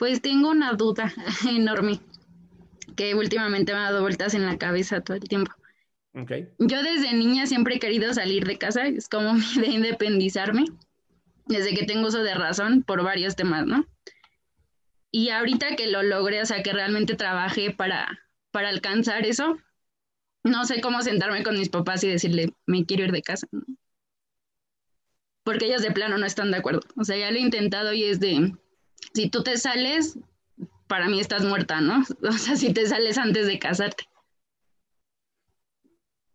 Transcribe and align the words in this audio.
Pues 0.00 0.22
tengo 0.22 0.48
una 0.48 0.72
duda 0.72 1.12
enorme 1.46 2.00
que 2.96 3.14
últimamente 3.14 3.74
me 3.74 3.80
ha 3.80 3.82
dado 3.82 4.00
vueltas 4.00 4.32
en 4.32 4.46
la 4.46 4.56
cabeza 4.56 5.02
todo 5.02 5.18
el 5.18 5.24
tiempo. 5.24 5.52
Okay. 6.14 6.48
Yo 6.58 6.82
desde 6.82 7.12
niña 7.12 7.46
siempre 7.46 7.74
he 7.74 7.78
querido 7.78 8.12
salir 8.14 8.46
de 8.46 8.56
casa, 8.56 8.86
es 8.86 9.10
como 9.10 9.34
mi 9.34 9.60
de 9.60 9.66
independizarme, 9.66 10.64
desde 11.44 11.74
que 11.74 11.84
tengo 11.84 12.08
uso 12.08 12.22
de 12.22 12.34
razón 12.34 12.82
por 12.82 13.04
varios 13.04 13.36
temas, 13.36 13.66
¿no? 13.66 13.86
Y 15.10 15.28
ahorita 15.28 15.76
que 15.76 15.86
lo 15.86 16.02
logré, 16.02 16.40
o 16.40 16.46
sea, 16.46 16.62
que 16.62 16.72
realmente 16.72 17.14
trabajé 17.14 17.70
para, 17.70 18.20
para 18.52 18.70
alcanzar 18.70 19.26
eso, 19.26 19.58
no 20.44 20.64
sé 20.64 20.80
cómo 20.80 21.02
sentarme 21.02 21.42
con 21.42 21.58
mis 21.58 21.68
papás 21.68 22.02
y 22.04 22.08
decirle, 22.08 22.54
me 22.64 22.86
quiero 22.86 23.04
ir 23.04 23.12
de 23.12 23.20
casa, 23.20 23.46
¿no? 23.52 23.62
Porque 25.42 25.66
ellos 25.66 25.82
de 25.82 25.92
plano 25.92 26.16
no 26.16 26.24
están 26.24 26.50
de 26.50 26.56
acuerdo. 26.56 26.80
O 26.96 27.04
sea, 27.04 27.18
ya 27.18 27.30
lo 27.30 27.36
he 27.36 27.40
intentado 27.40 27.92
y 27.92 28.04
es 28.04 28.18
de, 28.18 28.54
si 29.12 29.28
tú 29.28 29.42
te 29.42 29.56
sales, 29.56 30.18
para 30.86 31.08
mí 31.08 31.20
estás 31.20 31.44
muerta, 31.44 31.80
¿no? 31.80 32.04
O 32.28 32.32
sea, 32.32 32.56
si 32.56 32.72
te 32.72 32.86
sales 32.86 33.18
antes 33.18 33.46
de 33.46 33.58
casarte. 33.58 34.04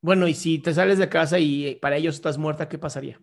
Bueno, 0.00 0.28
y 0.28 0.34
si 0.34 0.58
te 0.58 0.72
sales 0.72 0.98
de 0.98 1.08
casa 1.08 1.38
y 1.38 1.74
para 1.76 1.96
ellos 1.96 2.14
estás 2.14 2.38
muerta, 2.38 2.68
¿qué 2.68 2.78
pasaría? 2.78 3.20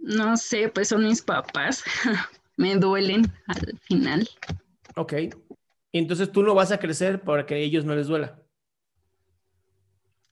No 0.00 0.36
sé, 0.36 0.68
pues 0.68 0.88
son 0.88 1.04
mis 1.04 1.22
papás. 1.22 1.84
Me 2.56 2.76
duelen 2.76 3.30
al 3.46 3.78
final. 3.80 4.28
Ok. 4.96 5.14
Entonces 5.92 6.32
tú 6.32 6.42
no 6.42 6.54
vas 6.54 6.72
a 6.72 6.78
crecer 6.78 7.20
para 7.20 7.46
que 7.46 7.54
a 7.54 7.58
ellos 7.58 7.84
no 7.84 7.94
les 7.94 8.06
duela. 8.06 8.40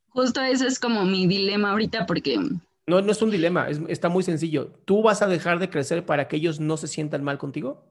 Justo 0.09 0.41
eso 0.43 0.67
es 0.67 0.79
como 0.79 1.05
mi 1.05 1.27
dilema 1.27 1.71
ahorita 1.73 2.07
porque 2.07 2.39
no, 2.87 3.01
no 3.01 3.13
es 3.13 3.23
un 3.23 3.31
dilema, 3.31 3.69
está 3.89 4.09
muy 4.09 4.23
sencillo. 4.23 4.73
¿Tú 4.85 5.03
vas 5.03 5.23
a 5.23 5.27
dejar 5.27 5.59
de 5.59 5.71
crecer 5.71 6.05
para 6.05 6.29
que 6.29 6.37
ellos 6.37 6.61
no 6.61 6.77
se 6.77 6.87
sientan 6.87 7.25
mal 7.25 7.39
contigo? 7.39 7.91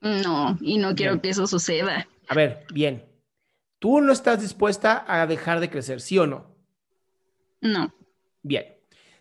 No, 0.00 0.58
y 0.60 0.78
no 0.78 0.94
quiero 0.94 1.20
que 1.20 1.28
eso 1.28 1.46
suceda. 1.46 2.08
A 2.28 2.34
ver, 2.34 2.64
bien. 2.72 3.04
¿Tú 3.78 4.00
no 4.00 4.12
estás 4.12 4.40
dispuesta 4.40 5.04
a 5.06 5.26
dejar 5.26 5.60
de 5.60 5.70
crecer, 5.70 6.00
sí 6.00 6.18
o 6.18 6.26
no? 6.26 6.54
No. 7.60 7.94
Bien. 8.42 8.64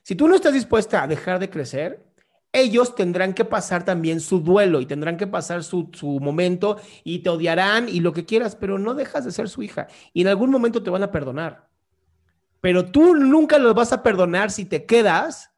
Si 0.01 0.15
tú 0.15 0.27
no 0.27 0.35
estás 0.35 0.53
dispuesta 0.53 1.03
a 1.03 1.07
dejar 1.07 1.39
de 1.39 1.49
crecer, 1.49 2.05
ellos 2.51 2.95
tendrán 2.95 3.33
que 3.33 3.45
pasar 3.45 3.85
también 3.85 4.19
su 4.19 4.39
duelo 4.39 4.81
y 4.81 4.85
tendrán 4.85 5.17
que 5.17 5.27
pasar 5.27 5.63
su, 5.63 5.89
su, 5.93 6.19
momento 6.19 6.77
y 7.03 7.19
te 7.19 7.29
odiarán 7.29 7.87
y 7.87 7.99
lo 7.99 8.11
que 8.11 8.25
quieras, 8.25 8.55
pero 8.55 8.79
no 8.79 8.95
dejas 8.95 9.23
de 9.23 9.31
ser 9.31 9.49
su 9.49 9.61
hija 9.61 9.87
y 10.13 10.21
en 10.21 10.29
algún 10.29 10.49
momento 10.49 10.81
te 10.81 10.89
van 10.89 11.03
a 11.03 11.11
perdonar. 11.11 11.68
Pero 12.61 12.91
tú 12.91 13.15
nunca 13.15 13.57
los 13.57 13.73
vas 13.73 13.93
a 13.93 14.03
perdonar 14.03 14.51
si 14.51 14.65
te 14.65 14.85
quedas 14.85 15.51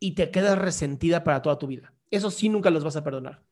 y 0.00 0.12
te 0.12 0.30
quedas 0.30 0.58
resentida 0.58 1.24
para 1.24 1.42
toda 1.42 1.58
tu 1.58 1.66
vida. 1.66 1.92
Eso 2.10 2.30
sí, 2.30 2.48
nunca 2.48 2.70
los 2.70 2.84
vas 2.84 2.96
a 2.96 3.04
perdonar. 3.04 3.42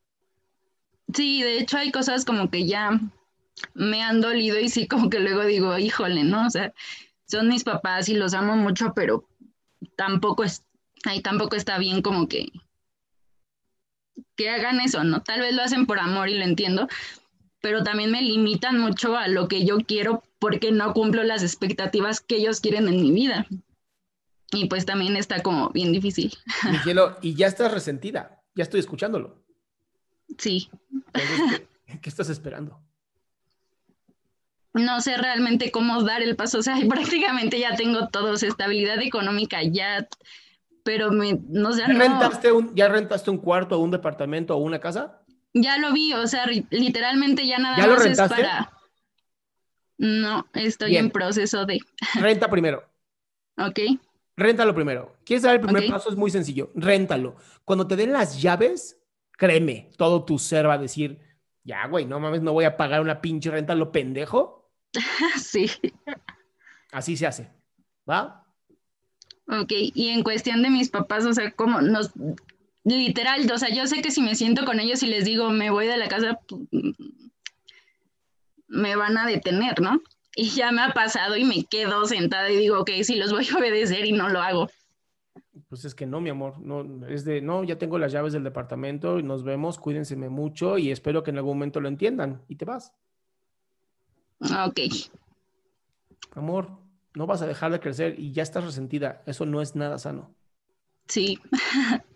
Sí, 1.12 1.43
de 1.43 1.59
hecho 1.59 1.79
hay 1.79 1.93
cosas 1.93 2.25
como 2.25 2.51
que 2.51 2.67
ya 2.67 3.01
me 3.75 4.03
han 4.03 4.21
dolido 4.21 4.59
y 4.59 4.69
sí, 4.69 4.89
como 4.89 5.09
que 5.11 5.21
luego 5.21 5.45
digo, 5.45 5.79
híjole, 5.79 6.25
¿no? 6.25 6.47
O 6.47 6.51
sea, 6.51 6.73
son 7.27 7.49
mis 7.49 7.65
papás 7.65 8.09
y 8.09 8.15
los 8.15 8.35
amo 8.35 8.56
mucho, 8.56 8.93
pero 8.95 9.29
tampoco 9.97 10.45
es, 10.45 10.65
ahí 11.05 11.21
tampoco 11.21 11.56
está 11.56 11.79
bien 11.79 12.03
como 12.03 12.29
que 12.29 12.49
que 14.37 14.51
hagan 14.51 14.81
eso, 14.81 15.03
¿no? 15.03 15.23
Tal 15.23 15.41
vez 15.41 15.55
lo 15.55 15.62
hacen 15.62 15.87
por 15.87 15.99
amor 15.99 16.29
y 16.29 16.39
lo 16.39 16.45
entiendo, 16.45 16.89
pero 17.61 17.83
también 17.83 18.11
me 18.11 18.22
limitan 18.22 18.78
mucho 18.78 19.17
a 19.17 19.28
lo 19.28 19.49
que 19.49 19.65
yo 19.65 19.78
quiero 19.78 20.22
porque 20.39 20.72
no 20.72 20.93
cumplo 20.93 21.22
las 21.25 21.43
expectativas 21.43 22.21
que 22.21 22.37
ellos 22.37 22.61
quieren 22.61 22.89
en 22.89 23.00
mi 23.00 23.11
vida. 23.11 23.47
Y 24.53 24.69
pues 24.69 24.87
también 24.87 25.17
está 25.17 25.43
como 25.43 25.71
bien 25.71 25.93
difícil. 25.93 26.33
Miguelo, 26.71 27.17
y 27.22 27.34
ya 27.34 27.47
estás 27.47 27.72
resentida, 27.72 28.43
ya 28.55 28.62
estoy 28.62 28.81
escuchándolo. 28.81 29.43
Sí. 30.39 30.71
¿qué, 32.00 32.09
estás 32.09 32.28
esperando? 32.28 32.81
No 34.75 35.00
sé 35.00 35.17
realmente 35.17 35.71
cómo 35.71 36.03
dar 36.03 36.23
el 36.23 36.37
paso, 36.37 36.59
o 36.59 36.62
sea, 36.62 36.77
prácticamente 36.88 37.59
ya 37.59 37.75
tengo 37.77 38.09
todo, 38.09 38.34
estabilidad 38.34 39.00
económica 39.03 39.62
ya, 39.62 40.06
pero 40.84 41.11
me, 41.11 41.41
no 41.49 41.73
sé, 41.73 41.83
¿Ya, 41.83 42.53
un, 42.53 42.75
¿Ya 42.75 42.88
rentaste 42.88 43.31
un 43.31 43.38
cuarto 43.38 43.77
o 43.77 43.83
un 43.83 43.91
departamento 43.91 44.55
o 44.55 44.59
una 44.59 44.78
casa? 44.78 45.23
Ya 45.59 45.78
lo 45.78 45.93
vi, 45.94 46.12
o 46.12 46.27
sea, 46.27 46.47
literalmente 46.71 47.47
ya 47.47 47.59
nada 47.59 47.78
¿Ya 47.78 47.87
más 47.87 48.05
lo 48.05 48.11
es 48.11 48.19
para... 48.19 48.71
No, 49.97 50.47
estoy 50.53 50.99
en 50.99 51.11
proceso 51.11 51.65
de... 51.65 51.81
Renta 52.21 52.50
primero. 52.50 52.84
ok. 53.56 53.81
Réntalo 54.37 54.75
primero. 54.75 55.17
¿Quieres 55.25 55.44
saber 55.44 55.61
el 55.61 55.67
primer 55.67 55.88
paso? 55.88 56.11
Es 56.11 56.17
muy 56.17 56.31
sencillo. 56.31 56.70
Réntalo. 56.75 57.37
Cuando 57.64 57.87
te 57.87 57.97
den 57.97 58.12
las 58.12 58.43
llaves, 58.43 58.99
créeme, 59.32 59.91
todo 59.97 60.26
tu 60.26 60.38
ser 60.38 60.69
va 60.69 60.75
a 60.75 60.79
decir, 60.79 61.19
ya, 61.64 61.87
güey, 61.87 62.05
no 62.05 62.20
mames, 62.20 62.43
no 62.43 62.53
voy 62.53 62.67
a 62.67 62.76
pagar 62.76 63.00
una 63.00 63.23
pinche 63.23 63.50
renta, 63.50 63.75
lo 63.75 63.93
pendejo. 63.93 64.70
sí. 65.43 65.70
Así 66.93 67.17
se 67.17 67.26
hace. 67.26 67.50
¿Va? 68.08 68.44
Ok, 69.49 69.73
y 69.73 70.08
en 70.08 70.23
cuestión 70.23 70.62
de 70.62 70.69
mis 70.69 70.91
papás, 70.91 71.25
o 71.25 71.32
sea, 71.32 71.50
como 71.53 71.81
nos, 71.81 72.12
literal, 72.94 73.50
o 73.50 73.59
sea, 73.59 73.69
yo 73.69 73.87
sé 73.87 74.00
que 74.00 74.11
si 74.11 74.23
me 74.23 74.37
siento 74.37 74.65
con 74.65 74.79
ellos 74.79 75.03
y 75.03 75.06
les 75.06 75.25
digo, 75.25 75.50
me 75.50 75.71
voy 75.71 75.87
de 75.87 75.97
la 75.97 76.09
casa, 76.09 76.38
me 78.69 78.97
van 78.97 79.19
a 79.19 79.27
detener, 79.27 79.81
¿no? 79.81 80.00
Y 80.37 80.50
ya 80.50 80.71
me 80.71 80.83
ha 80.83 80.93
pasado 80.93 81.37
y 81.37 81.44
me 81.44 81.65
quedo 81.65 82.05
sentada 82.06 82.50
y 82.50 82.56
digo, 82.56 82.79
ok, 82.81 82.91
sí 83.03 83.17
los 83.17 83.33
voy 83.33 83.49
a 83.49 83.59
obedecer 83.59 84.05
y 84.05 84.12
no 84.12 84.29
lo 84.29 84.41
hago. 84.41 84.71
Pues 85.69 85.85
es 85.85 85.94
que 85.94 86.06
no, 86.06 86.21
mi 86.21 86.31
amor, 86.31 86.61
no, 86.61 87.06
es 87.09 87.25
de, 87.25 87.41
no, 87.41 87.65
ya 87.65 87.77
tengo 87.77 87.99
las 87.99 88.12
llaves 88.12 88.33
del 88.33 88.44
departamento 88.44 89.19
y 89.19 89.25
nos 89.25 89.43
vemos, 89.43 89.79
cuídense 89.79 90.15
mucho 90.15 90.79
y 90.79 90.93
espero 90.93 91.23
que 91.23 91.31
en 91.31 91.39
algún 91.39 91.56
momento 91.56 91.81
lo 91.81 91.89
entiendan 91.89 92.43
y 92.49 92.56
te 92.56 92.67
vas. 92.67 92.93
Ok. 94.41 94.81
Amor, 96.32 96.71
no 97.15 97.27
vas 97.27 97.43
a 97.43 97.47
dejar 97.47 97.73
de 97.73 97.81
crecer 97.81 98.21
y 98.21 98.32
ya 98.32 98.44
estás 98.44 98.62
resentida. 98.62 99.23
Eso 99.27 99.44
no 99.44 99.61
es 99.61 99.75
nada 99.75 99.99
sano. 99.99 100.35
Sí, 101.09 101.39